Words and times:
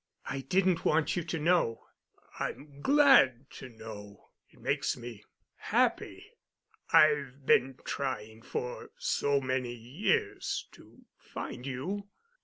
I 0.25 0.39
didn't 0.41 0.83
want 0.83 1.15
you 1.15 1.21
to 1.25 1.37
know." 1.37 1.85
"I'm 2.39 2.81
glad 2.81 3.51
to 3.51 3.69
know. 3.69 4.31
It 4.49 4.59
makes 4.59 4.97
me—happy. 4.97 6.25
I've 6.91 7.45
been 7.45 7.77
trying 7.85 8.41
for 8.41 8.89
so 8.97 9.39
many 9.39 9.75
years 9.75 10.67
to 10.71 11.05
find 11.19 11.67
you." 11.67 12.09